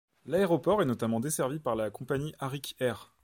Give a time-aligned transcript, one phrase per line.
[0.25, 3.13] L’aéroport est notamment desservi par la compagnie Arik Air.